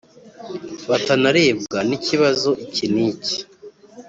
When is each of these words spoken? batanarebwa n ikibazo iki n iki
batanarebwa 0.89 1.79
n 1.87 1.89
ikibazo 1.97 2.49
iki 2.65 2.85
n 2.93 2.95
iki 3.09 3.37